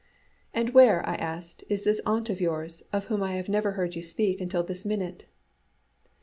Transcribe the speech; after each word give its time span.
"And 0.51 0.71
where," 0.71 1.07
I 1.07 1.13
asked, 1.13 1.63
"is 1.69 1.83
this 1.83 2.01
aunt 2.07 2.31
of 2.31 2.41
yours, 2.41 2.81
of 2.91 3.05
whom 3.05 3.21
I 3.21 3.35
have 3.35 3.49
never 3.49 3.73
heard 3.73 3.95
you 3.95 4.01
speak 4.01 4.41
until 4.41 4.63
this 4.63 4.83
minute?" 4.83 5.25